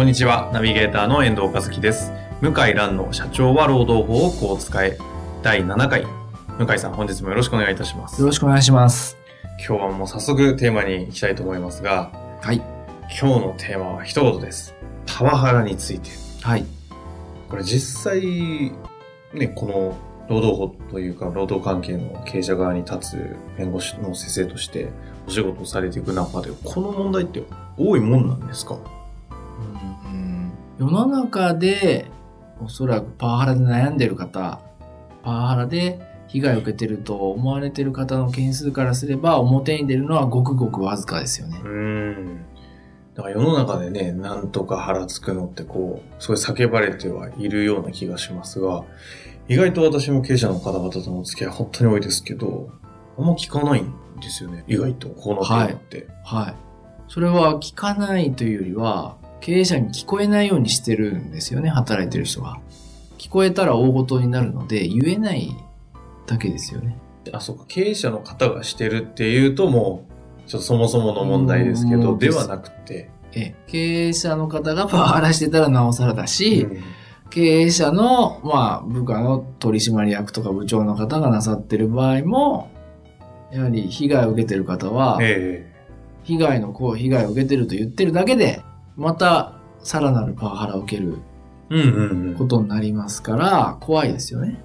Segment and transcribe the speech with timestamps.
[0.00, 2.10] こんにちは、ナビゲーターの遠藤和樹です。
[2.40, 4.96] 向井蘭の社長は労働法をこう使え、
[5.42, 6.06] 第7回。
[6.58, 8.18] 向井さん、本日もよろしくお願いいたします。
[8.18, 9.18] よろしくお願いします。
[9.58, 12.62] 今日はもう早速テーマに行きたいと思いますが、はい。
[13.10, 14.74] 今日のテーマは一言です。
[15.04, 16.08] パワハラについて。
[16.40, 16.64] はい。
[17.50, 18.72] これ実際、
[19.34, 19.98] ね、この
[20.30, 24.88] 労働法というか、労働関係の経営者側に立つ弁護士の先生として
[25.28, 27.42] お仕事をされていく中で、この問題って
[27.76, 28.76] 多いもんなんですか？
[28.76, 28.99] うん
[30.80, 32.06] 世の中で、
[32.58, 34.62] おそらくパワハラで悩んでる方、
[35.22, 41.66] パワハラで被害を受けてると思われてる方の件数からすれば、表に出るのはごくごくわずかですよねう。
[41.66, 41.70] ー
[42.18, 42.46] ん。
[43.14, 48.84] だから世の中でね、なんとか腹つくのってこう、すごい叫ばれてはいるような気がしますが、
[49.48, 52.70] 意外と私も経営者の方々とのお付き合い本当に多いですけど、
[53.18, 54.64] あんま聞かないんですよね。
[54.66, 56.08] 意外と、このテーマって。
[56.24, 56.54] はい。
[57.06, 62.58] それは聞かないというよりは、経営者に聞こえないようにしてるんですよね、働いてる人が。
[63.18, 65.54] 聞こえたら大事になるので、言えない
[66.26, 66.98] だけですよね。
[67.32, 70.06] あ、そうか、経営者の方がしてるっていうとも
[70.46, 76.82] う、ちょっとそもそもの問題ですけど、うんではなくて、ええ、経営者の方がパワハラしてたらなおさらだし、うん。
[77.30, 82.70] 経営者の、まあ、部下の取締役とか部長の方がなさってる場合も、
[83.52, 85.70] やはり被害を受けてる方は、え
[86.24, 88.62] 被害の子、被害を受けてると言ってるだけで、
[89.00, 91.18] また、さらなるパワハラを受ける。
[92.36, 94.60] ことになりますから、怖いですよね。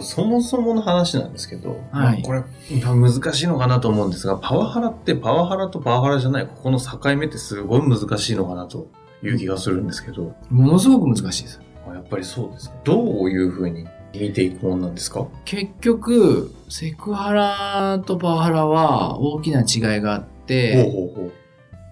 [0.00, 8.88] そもそもの話なんですけど、はいまあこれ難しいのかなと思うんですが、パワハラってパワハラとパワハラじゃない、ここの境目ってすごい難しいのかなと
[9.24, 11.60] いう気がするんですけど、ものすごく難しいです。
[11.90, 12.76] あやっぱりそうですか。
[12.84, 15.26] どういうふうに見ていくもんなんですか？
[15.44, 21.32] 結局、セクハラとパワハラは大きな違いがあって、ほうほうほう。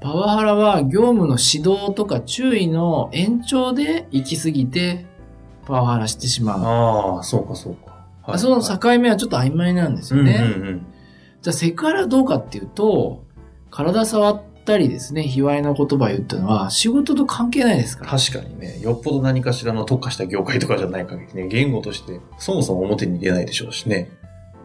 [0.01, 5.07] パワハラは業務の指導とか注意の延長で行き過ぎて
[5.65, 6.61] パワハラしてしまう。
[6.61, 7.97] ああ、そうかそうか。
[8.23, 10.41] はいその境目はちょっと曖昧なんですよね。
[10.57, 10.87] うんうんうん。
[11.43, 13.25] じゃあセクハラはどうかっていうと、
[13.71, 18.11] 体触ったりですね、卑猥な言葉を言ったのは仕事と関係ないですから。
[18.11, 24.11] 確かにね、よっぽど何かしらの特化した業界とかじゃない限りね、言語としてそもそも表に出ないでしょうしね。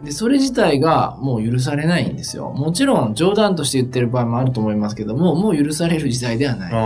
[0.03, 2.49] で、それ自体がもう許されないんですよ。
[2.51, 6.73] もちろん冗談として言ってる場合もあると思いますけども、もう許される時代ではない。
[6.73, 6.77] あ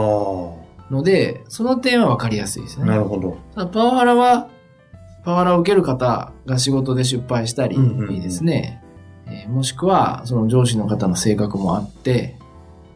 [0.92, 2.90] ので、その点は分かりやすいですあ、ね。
[2.90, 3.38] なるほど。
[3.68, 4.50] パワハラは、
[5.24, 8.84] パワハラを受ける方が仕事で失敗したりうんうんうんですね、
[9.28, 12.38] えーもしくはその上司の方の性格もあって、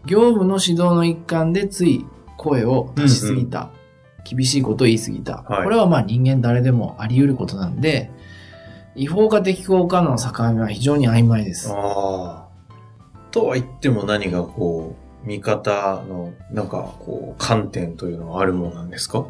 [0.05, 2.05] 業務の指導の一環でつい
[2.37, 3.71] 声を出しすぎた、
[4.25, 5.43] 厳しいことを言いすぎた。
[5.47, 8.11] はいこれはまあ人間誰でもあり得ることなんで、
[8.99, 11.69] 違法か適法かの境目は非常に曖昧です。
[11.69, 19.25] とは言っても何がこう、見方の、なんかこう、観点というのはあるものなんですか？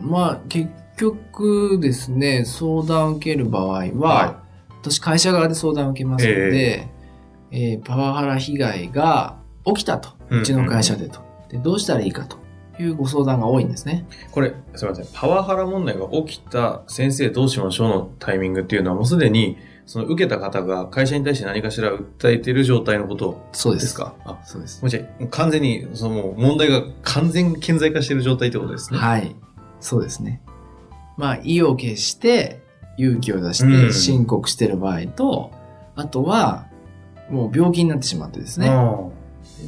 [0.00, 4.42] まあ結局ですね、相談を受ける場合は、は
[4.80, 6.88] 私会社側で相談を受けますので、
[7.50, 10.10] えーパワハラ被害が起きたと。
[10.30, 11.20] うんうちの会社でと。
[11.48, 12.36] でどうしたらいいかと
[12.78, 14.06] いうご相談が多いんですね。
[14.32, 15.06] これ、すみません。
[15.12, 19.56] パワハラ問題が起きた先生どうしましょうのタイミングっていうのはもうすでに、
[19.86, 23.94] その受けた方が会社に対して何かしら訴えている状態のことそうです。
[23.94, 24.82] かあ、そうです。
[24.82, 28.98] もうじゃあ完全に、その問題が完全顕在化している状態ってことですね？
[28.98, 29.34] はい。
[29.80, 30.42] そうですね。
[31.16, 32.60] まあ、意を決して
[32.98, 35.52] 勇気を出しうんて申告してる場合と、
[35.96, 36.66] あとは、
[37.30, 38.68] もう病気になってしまってですね。
[38.68, 39.08] あ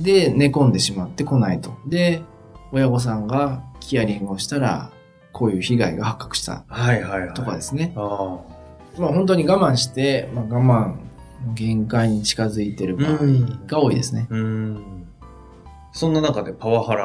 [0.03, 1.75] で、寝込んでしまってこないと。
[1.87, 2.23] で、
[2.73, 4.91] 親御さんがヒアリングをしたら、
[5.33, 7.35] こういう被害が発覚したあはいはいはい。
[7.35, 7.93] とかですね。
[7.97, 9.01] ああ。
[9.01, 10.89] まあ本当に我慢して、まあ、我慢
[11.47, 13.19] の限界に近づいてる場合
[13.67, 14.27] が多いですね。
[14.31, 15.07] うーん。
[15.93, 17.05] そんな中でパワハラ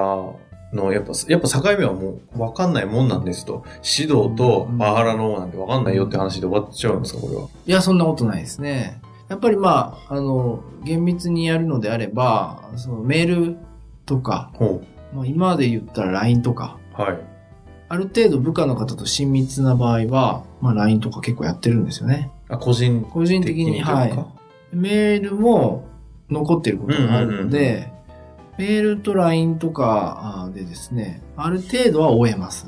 [0.73, 3.63] の、やっぱ、やっぱ境目はもう分かんないもんなんですと。
[3.97, 7.47] 指導とパワハラのなんて分かんないよって話で終わっちゃうんですか、これは。
[7.65, 9.01] いや、そんなことないですね。
[9.27, 13.57] やっぱりまあ、あの、厳密にやるのであれば、そのメール
[14.06, 14.83] とか、ほ
[15.15, 17.01] まあ、今まで言ったら LINE とか、う。
[17.01, 17.19] はい。
[17.88, 22.31] ある程度部下の方と親密な場合は、まあ LINE とか結構やってるんですよね。
[22.50, 24.13] あ、個人個人的に、はい。
[24.75, 25.85] メールも
[26.29, 27.91] 残っていることがあるので、
[28.57, 32.68] メールと LINE とかあでですね、ある程度は終えます。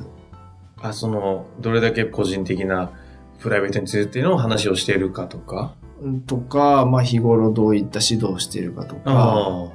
[0.81, 2.91] あ、その、どれだけ個人的な
[3.39, 5.73] プライベートについての話をしているかとか。
[6.01, 9.67] うんとか、まあ日頃どういった指導をしているかとか、あ。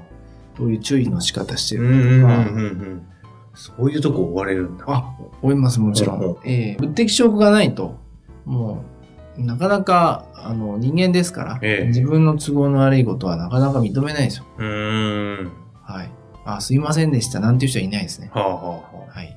[0.59, 2.61] どういう注意の仕方してるかとか。
[3.55, 4.85] そういうとこ追われるんだ。
[4.89, 6.37] あ、追います、もちろうんうんん。
[6.45, 7.97] ええ物的証拠がないと、
[8.47, 8.83] も
[9.39, 14.45] う、なかなか、あの、人間ですから、ええ自分の都合の悪いことはなかなか認めないですよ。
[14.59, 15.53] うーん。
[15.83, 16.11] はい。
[16.47, 18.31] あ、すいませんでした、なんていう人はいないですね。
[18.33, 19.37] はあはあははい。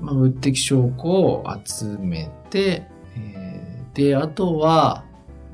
[0.00, 2.86] まあ、物的証拠を集めて、
[3.16, 5.04] えーで、あとは、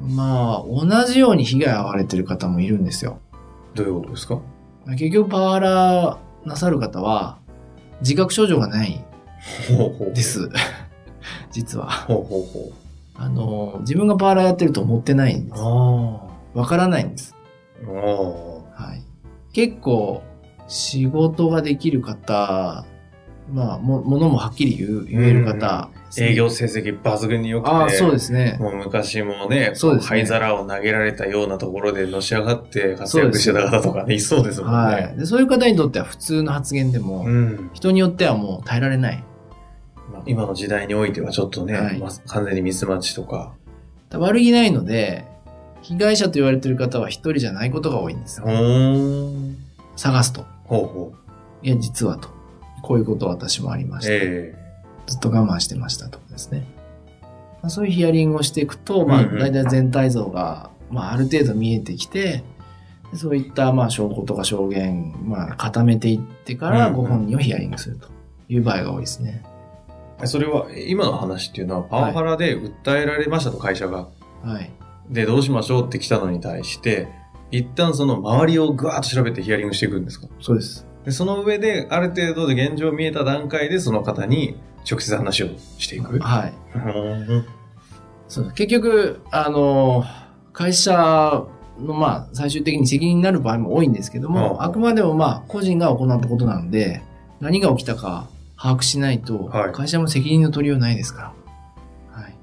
[0.00, 3.18] まあ、同じように被害を遭われてる方もいるんですよ。
[3.32, 3.36] あ。
[3.74, 4.40] どういうことですか？
[4.86, 7.38] 結局、パワハラなさる方は、
[8.00, 9.04] 自覚症状がない。
[10.14, 10.16] で。
[10.22, 10.50] す。
[11.50, 11.88] 実は。
[13.16, 15.56] あの、自分がパワハラやってると思ってないんでう。
[15.56, 15.60] す。
[15.62, 16.20] あ
[16.54, 17.34] わからないんです。
[17.86, 19.02] はい。
[19.52, 20.22] 結構、
[20.68, 22.84] 仕事ができる方、
[23.52, 25.90] まあ、も、ものもはっきり言う、言える方、あ。
[26.18, 27.70] 営業成績抜群に良くて。
[27.70, 28.56] ああ、そうですね。
[28.60, 34.76] もう昔もね、そうですね灰皿を投げられたようなところでのし上がって活躍してた方とかね、いそうですもんね。
[34.76, 35.16] はい。
[35.16, 37.70] でそういう方にとっては普通の発言でも、うん。
[37.72, 39.24] 人によってはもう耐えられない。
[40.12, 43.54] まあ今の時代においてはちょっとね、はいまあ完全にミスマッチとか。
[44.12, 45.24] 悪気ないので、
[45.82, 49.30] 被害者と言われてる方は一人じゃないことが多いんですほよ。
[49.96, 50.46] 探すと。
[50.64, 51.66] ほうほう。
[51.66, 52.28] いや、実はと。
[52.82, 54.12] こういうこと私もありました。
[54.12, 54.54] え
[55.06, 56.66] ずっと我慢してましたとかですね。
[57.62, 62.44] まあ、そういうヒアリングをしていくと、まあ、大体全体像が、まあ、ある程度見えてきて、
[63.14, 68.08] そういった、まあ、証拠とか証言、まあ、固めていってから、ご本人をヒアリングすると
[68.48, 69.44] いう場合が多いですね。
[70.22, 74.08] えそれは、今の話っていうのは、パワハラで訴えられましたと、会社が。
[74.42, 74.70] はい。
[75.10, 77.08] で、どうしましょうって来たのに対して、
[77.50, 80.26] 一旦その周りをぐわーっと調べてヒアリングしていくんですか？
[80.40, 80.86] そうです。
[81.04, 84.56] で、その上で、ある程度で現状見えた段階で、その方に
[84.88, 85.48] 直接話を
[85.78, 86.18] していく。
[86.18, 86.52] はい。
[86.74, 87.46] うん
[88.28, 90.04] そう結局、あの、
[90.52, 91.44] 会社
[91.78, 97.02] の、まあ、最終的に責任になる場合も多いんですけども、うんあくまでも、まあ、個人が行ったことなので、
[97.40, 101.34] 何が起きたか把握しないとはい、会社も責任の取りようないですか
[102.14, 102.22] ら。
[102.22, 102.34] はい。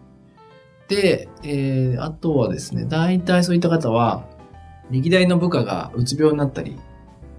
[0.87, 4.23] で、えー、あとはですね、大体そういった方は、
[4.91, 6.77] 歴代の部下がうつ病になったり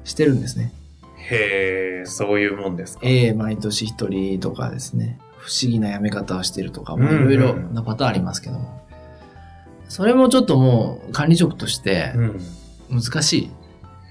[0.05, 0.73] してるんですね。
[1.31, 3.07] へえ、そういうもんですか？
[3.07, 8.83] ええ毎年一人とかですね、不思議な辞め方をしてるとか、もうんうんいろいろなパターンありますけども。
[9.89, 12.41] それもちょっともう管理職としてうん。
[13.03, 13.51] 難しい。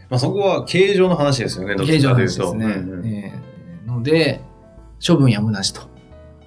[0.10, 2.34] まあそこは経営上の話ですよね、どっ形ちかというと。
[2.34, 2.92] 状の話ですね。
[2.92, 3.34] うんうんえ
[3.86, 4.42] えので、
[5.06, 5.82] 処分やむなしと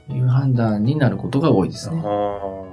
[0.08, 2.00] いう判断になることが多いですね。
[2.04, 2.64] あ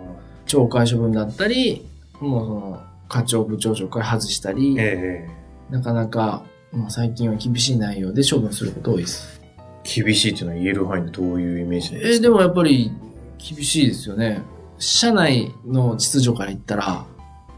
[0.45, 1.87] 懲戒処分だったり、
[2.19, 5.29] もうその課長部長職から外したり、ーえ
[5.71, 9.41] なかなか、まあ、最近は厳しい内容で処分すること多いです。
[9.85, 12.23] え厳しいっていうのは言える範囲でどういうイメージなんえーですか？
[12.23, 12.91] でもやっぱり
[13.37, 14.41] 厳しいですよね。
[14.77, 17.05] 社内の秩序から言ったら、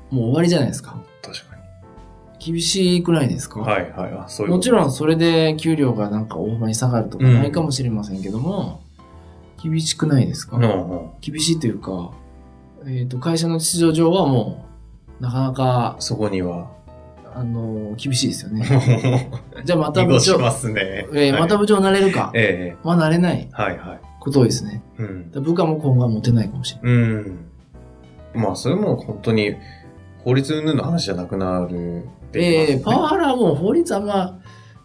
[0.09, 1.01] もう終わりじゃないですか。
[1.21, 1.53] 確か
[2.45, 3.65] 厳しくないですか、に。
[3.65, 4.13] はいはい。
[4.13, 4.91] あそういうもちろんん。
[4.91, 8.81] それで給料がなんか大幅に下がるとかうんないかもしれませんけども、
[9.61, 12.11] 厳しくないですか、うんうん厳しいというか、
[12.85, 14.65] えっ、と、会社の秩序上はも
[15.19, 16.69] う、なかなか、そこには。
[17.35, 18.65] あの、厳しいですよね。
[19.65, 21.07] じゃあまた部長、ますね。
[21.13, 23.99] えーまた部長になれるか、ええまあなれないはいはい。
[24.19, 24.81] こと多いですね。
[24.97, 25.31] うん。
[25.43, 26.91] 部下も今後は持てないかもしれない。
[26.91, 27.39] うん。
[28.35, 29.55] まあ、それも本当に
[30.23, 32.05] 法律云々の話じゃなくなる。
[32.33, 34.39] ええパワハラはもう法律はま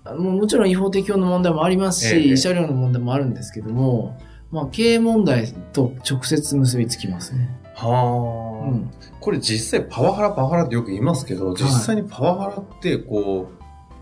[0.05, 4.19] あ、もうもちろん違法適用の問題もありますし、ええ車両の問題もあるんですけども、
[4.51, 7.49] まあ経営問題と直接結びつきますね。
[7.87, 8.91] はあ、うん。
[9.21, 13.51] これ実際パワハラパワハラってよく言いますけど、実際にパワハラってこ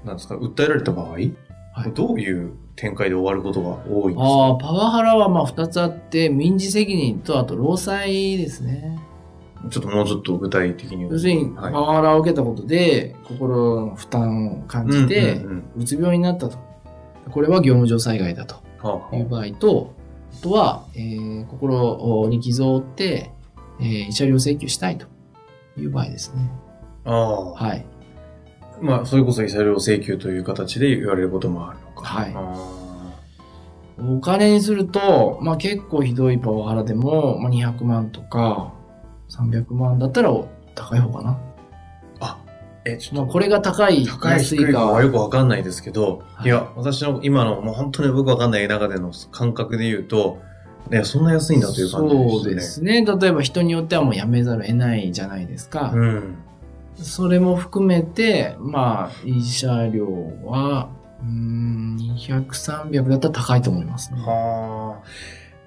[0.05, 8.99] う、なんですか、訴えられた場合、はいどういう展開で終わることが多いんですああ、かパワハラはまあ二つあって、民事責任とあと労災ですね。
[9.69, 11.03] ちょっともうちょっと具体的に。
[11.03, 15.45] 要するに、はいパワハラを受けたことで、心の負担を感じて
[15.77, 16.57] うつ病になったと。
[17.31, 19.93] これは業務上災害だとはあいう場合と、
[20.39, 23.33] あとは、えー心に傷を負って、
[23.81, 25.07] えー慰謝料請求したいと
[25.79, 26.51] いう場合ですね。
[27.05, 27.87] ああはい。
[28.81, 32.05] まあ、それこそ慰謝料請求という形で言われることもあるのか。
[32.05, 32.87] はいあ
[33.99, 38.73] お金にすると、まあ結構ひどいパワハラでも、まあ、200万とか
[39.31, 40.31] 300万だったら
[40.75, 41.39] 高い方かな。
[42.21, 42.39] あ
[42.85, 43.23] え、ちょっと。
[43.23, 50.41] まあこれが高い、高い低いかはよくわかんないですけど、はいい、や、私の今のもう本当によくわかんない中での感覚で言うと、
[50.91, 52.31] いや、そんな安いんだという感じでしたね。
[52.31, 53.05] そうですね。
[53.05, 55.93] 例えば人によってはもう辞めざるを得ないじゃないですか。
[55.95, 56.37] うん。
[56.97, 60.07] それも含めて、まあ、慰謝料
[60.45, 60.91] は、
[61.21, 64.21] うーん、200、300だったら高いと思いますね。
[64.21, 65.07] はあ。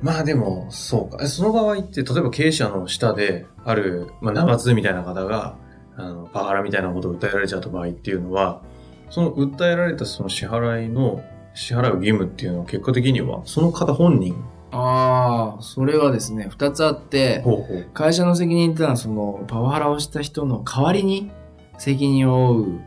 [0.02, 1.24] まあでも、そうか。
[1.24, 5.58] えその場合って、例えば経営者の下で、ある、まあ、生津みたいな方が、
[5.98, 8.62] あの、パワハラみたいなことを訴えられちゃった場合っていうのは、
[9.10, 11.22] その訴えられたその支払いの、
[11.54, 14.36] 支払う義務っていうのは結果的には、その方本人、
[14.72, 17.88] ああ、それはですね、二つあって、ほうほう。
[17.94, 21.32] 会社の責任ってのは、その、パワハラをした人の代わりに
[21.78, 22.82] 責任を負う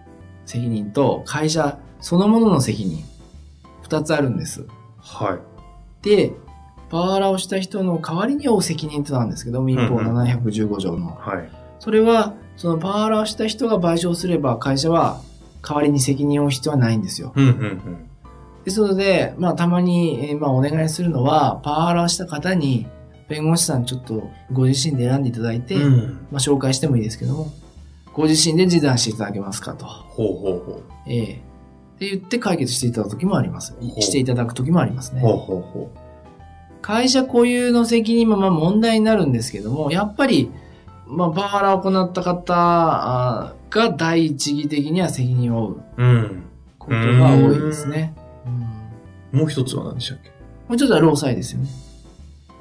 [0.47, 3.05] 責任と、会社そのものの責任、
[3.83, 4.67] 二つあるんです。
[4.99, 6.07] はい。
[6.07, 6.33] で、
[6.91, 11.17] パワハラをした人の代わりに負う責任ってのなんですけど、民法うんうん715条の。
[11.17, 11.49] はい。
[11.79, 15.21] それは、そのパワハラをした人が賠償すれば、会社は
[15.62, 17.33] 代わりに責任を負う必要はないんですよ。
[17.35, 18.11] うん、うん、
[18.64, 22.87] ですので、まあ、たまに、えーまあ、お願いするのは、パワハラをした方に、
[23.28, 25.83] 弁護士さんちょっとご自身で選んでいただいて、うん。
[25.83, 26.26] うん。
[26.31, 27.52] まあ、紹介してもいいですけども、
[28.12, 29.87] ご自身で示談していただけますかと。
[29.87, 35.19] ほうほうほええって言って解決していただく時もありますしていただく時もありますう。
[35.21, 35.38] ほうね。
[35.38, 35.92] ほうほ
[36.83, 40.50] 会社固有の責任もまあ問題になるんですけども、やっぱり、
[41.07, 46.42] まあ、パワハラを行った方が第一義的には責任を負う。
[46.78, 48.14] ことが多いですね。
[48.16, 48.22] うん
[49.33, 50.31] もう一つは何でしたっけ？
[50.69, 51.69] もうちょっとは労災ですよね。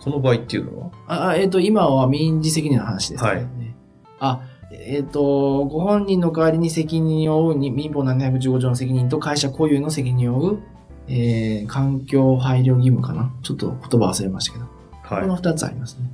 [0.04, 0.90] この場合っていうのは？
[1.08, 3.76] あ、あえっ、と、今は民事責任の話ですからね。
[4.20, 10.60] あ、えっ、と、ご本人の代わりに責任を負うに、民法715条の責任と会社固有の責任を負う、
[11.08, 13.32] えー、環境配慮義務かな。
[13.44, 14.66] ちょっと言葉忘れましたけど。
[14.66, 15.38] このはい。
[15.38, 16.10] 二つありますね。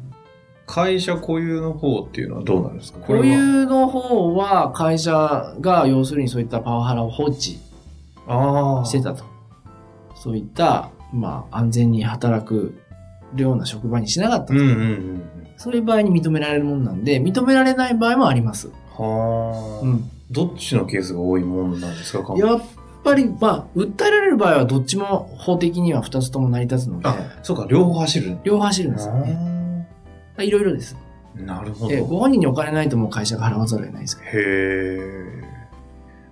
[0.65, 2.99] 会社固有の方っていうのはどうなるんですか？
[2.99, 3.25] 固は。
[3.25, 7.59] 有の方は会社が要するにそういったパワハラを放置。
[8.85, 9.23] してたと。
[10.27, 12.77] そういった、まあ、安全に働く
[13.33, 14.53] ような職場にしなかったと。
[14.53, 15.21] うんうんうん
[15.59, 18.67] そういう場合に認められるもんなんで、認められない場合もあります。
[18.67, 18.73] うん。
[19.03, 19.81] はあ。
[19.81, 20.07] うん。
[20.29, 22.61] どっちのケースが多いもんなんですかやっ
[23.03, 28.37] ぱり、まあ、訴えられる場合はどっちも法的には二つとも成り立つので、あ、そうか、両方走る。
[28.43, 29.89] 両方走るんですよね。
[30.37, 30.95] あいろいろです。
[31.35, 31.93] ーなるほど。
[31.93, 34.29] えご本人にお金ないともう会社が払わざるを得ないですから。
[34.29, 35.46] へえ。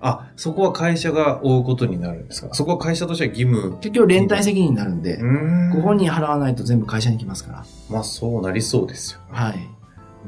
[0.07, 2.53] あ、そこは会社が負うことになるんですか？
[2.53, 3.77] そこは会社としては義務？
[3.79, 7.65] 結局連帯責任になるんで、んご本人払わないと全部会社に来ますから。
[7.89, 9.19] まあそうなりそうですよ。
[9.29, 9.55] はい。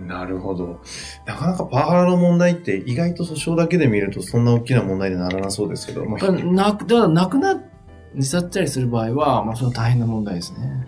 [0.07, 0.79] なるほど。
[1.25, 6.05] なかなかパワハラの問題って意外と訴訟だけで見るとそんな大きな問題にならなそうですけど。
[6.05, 7.61] まあだからなく、な、
[8.15, 10.87] 自殺したりする場合は、まあそれは大変な問題ですね。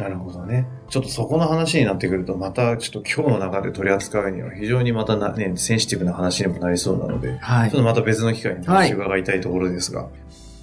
[0.00, 0.66] なるほどね。
[0.88, 7.82] ちょっとそこの話になってくると、またちょっと今日の中で取り扱うには非常にまたな、ね、センシティブな話にもなりそうなので、はいちょっ。
[7.82, 10.08] とまた別の機会にお話伺いたいところですが、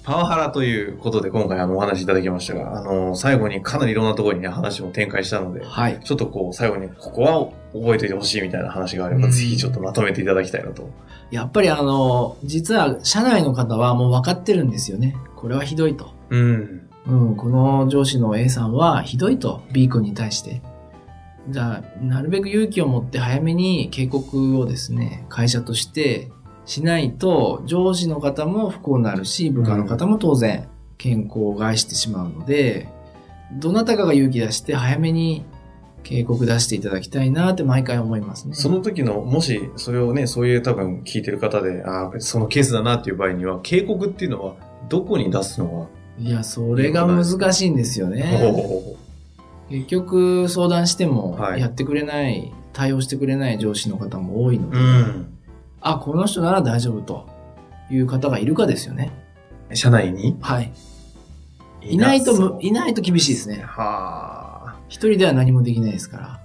[0.08, 6.00] パワハラということで今回あのお話いただきましたが、あの、最後にかなりいろんなところにね、話も展開したので、はい。
[6.02, 7.46] ちょっとこう最後にここは
[7.78, 10.90] 覚えておいてほしいみたいな話があれば、うんぜひちょっとまとめていただきたいなと。
[11.30, 15.14] やっぱりあの、実は社内の方はもう分かってるんですよね。
[15.36, 16.14] これはひどいと。
[16.30, 16.87] うん。
[17.08, 20.60] うん、この上司の A さんはひどいと、B 君に対して。
[21.48, 26.30] じゃあ、なるべく勇気を持って早めに警告をですね、会社として
[26.66, 32.88] しないと、上司の方も不幸になるし、部下の方も当然健康を害してしまうので、
[33.54, 35.46] どなたかが勇気出して早めに
[36.02, 38.54] 警告出していただきたいなって毎回思いますね。
[38.54, 44.56] その時の、もしそれをね、そういう多分聞いてる方で、ああ、そのケースだなっていう場合には、警告っていうのは
[44.90, 48.38] どこに出すのがいや、それが難しいんですよが、ね。
[48.52, 48.96] ほ
[49.70, 55.26] 結局相談してもはいやってくれない、対応してくれない上司の方も多いのうで、ん。
[55.80, 57.28] あ、この人なら大丈夫と
[57.90, 59.12] いう方がいるかですよね。
[59.74, 60.36] 社内に？
[60.40, 60.72] はい。
[61.82, 63.62] いないといないと厳しいですね。
[63.66, 64.76] はあ。
[64.88, 66.40] 一人では何もできないですから。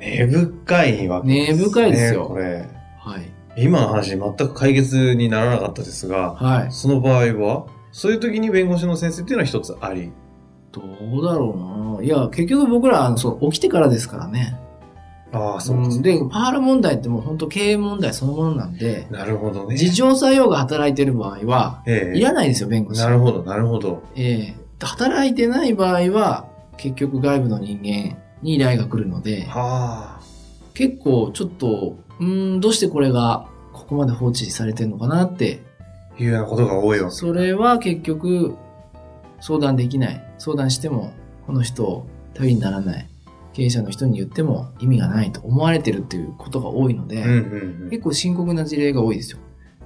[0.00, 1.58] 根深いわけですね。
[1.58, 2.68] 根深いですよこれ。
[2.98, 3.30] はい。
[3.56, 6.72] 今の話全く解決にならなかったですが、はい。
[6.72, 10.12] その場合は、そういう時に弁護士の先生っていうのは一つあり。
[10.72, 12.04] どうだろうな。
[12.04, 14.56] いや、結局僕ら、あのそう、起きてからですからね。
[15.32, 16.12] ああ、そうですんね。
[16.14, 19.74] で、パワハラ問題ってもう本当経営問題そのものなんで、なるほどね。
[19.74, 23.00] 自浄作用が働いてる場合は、ええいらないですよ、弁護士。
[23.00, 24.02] なるほど、なるほど。
[24.16, 30.20] ええ働いてない場合は、結局外部の人間に依頼が来るので、はあ。
[30.74, 35.62] 結構ちょっと、うーん、どうしてこれがここまで放置されてるのかなって、
[36.22, 37.14] いうようなことが多いわけ。
[37.14, 38.56] それは結局
[39.40, 40.24] 相談できない。
[40.38, 41.12] 相談しても、
[41.46, 43.08] この人、頼りにならない。
[43.52, 47.90] 経営者の人に言っても意味がないと思われてるっていうことが多いので、うんうんうん。
[47.90, 49.38] 結構深刻な事例が多いですよ。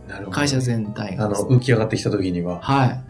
[0.09, 0.37] なるほど。
[0.37, 2.61] 会社全体があの、浮き上がってきた時には。
[2.61, 3.05] はい。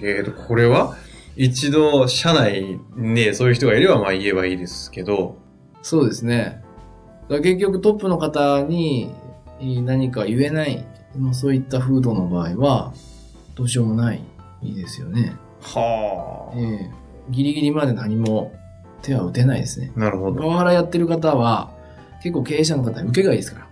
[0.00, 0.96] えーと、これは、
[1.36, 5.36] 一度、社内ね、そういう人がいれば、まあ言えばいいですけど、
[5.82, 6.62] そうですね。
[7.28, 9.14] 結局トップの方に
[9.60, 10.84] えー何か言えない、
[11.18, 12.92] もうそういった風土の場合は、
[13.54, 14.22] どうしようもない
[14.62, 15.34] ですよね。
[15.62, 16.90] はええ
[17.30, 18.52] ギリギリまで何も
[19.02, 19.92] 手は打てないですね。
[19.96, 20.00] あ。
[20.00, 20.40] なるほど。
[20.40, 21.70] パワハラやってる方は、
[22.22, 23.66] 結構経営者の方は受けがいいですから。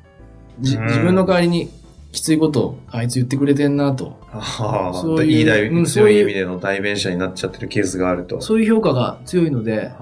[0.60, 1.70] 自分の代わりに
[2.10, 4.18] きついことをあいつ言ってくれてんなと。
[4.30, 4.94] はあ。
[4.94, 8.40] そういういい代うん強い意味での代弁者になっちゃってるケースがあると。
[8.40, 9.92] そういう評価が強いので、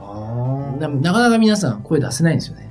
[0.78, 2.71] なかなか皆さん声出せないんですよね。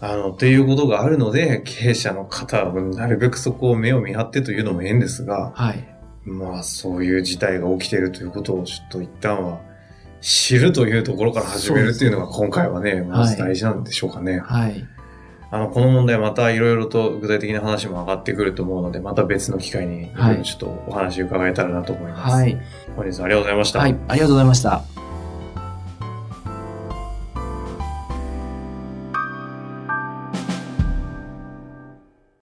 [0.00, 0.12] あ。
[0.12, 5.88] あの、っていうことがあるので、経営者の方はなるべくそこを目を見張ってというのも変ですが、はい。
[6.24, 9.60] まあそういう事態が起きているということをちょっと一旦は
[10.20, 14.40] 知るというところから始めるっていうのが今回はね、まず大事なんでしょうかね。
[14.40, 14.86] はい。
[15.50, 22.34] あの、この問題またいろいろと具体的な話も上がってくると思うので、また別の機会に、はいちょっとお話伺えたらなと思います。
[22.34, 22.58] はい。
[22.96, 23.78] 本日はありがとうございました。
[23.78, 23.96] はい。
[24.08, 24.95] ありがとうございました。